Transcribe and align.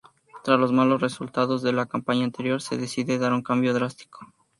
Tras 0.43 0.59
los 0.59 0.71
malos 0.73 0.99
resultados 0.99 1.61
de 1.61 1.73
la 1.73 1.85
campaña 1.85 2.25
anterior, 2.25 2.59
se 2.59 2.75
decide 2.75 3.19
dar 3.19 3.33
un 3.33 3.43
cambio 3.43 3.71
drástico. 3.75 4.25